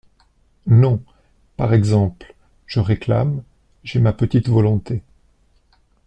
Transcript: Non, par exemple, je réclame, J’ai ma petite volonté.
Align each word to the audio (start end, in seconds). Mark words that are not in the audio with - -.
Non, 0.65 0.99
par 1.57 1.75
exemple, 1.75 2.33
je 2.65 2.79
réclame, 2.79 3.43
J’ai 3.83 3.99
ma 3.99 4.13
petite 4.13 4.49
volonté. 4.49 5.03